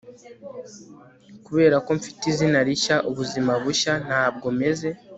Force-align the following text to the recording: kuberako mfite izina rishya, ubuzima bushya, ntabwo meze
kuberako 1.45 1.89
mfite 1.99 2.21
izina 2.31 2.59
rishya, 2.67 2.95
ubuzima 3.09 3.51
bushya, 3.63 3.93
ntabwo 4.05 4.47
meze 4.59 4.89